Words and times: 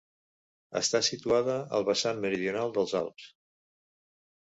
Està 0.79 1.01
situada 1.07 1.57
al 1.79 1.85
vessant 1.89 2.21
meridional 2.23 2.73
dels 2.79 2.95
Alps. 3.01 3.29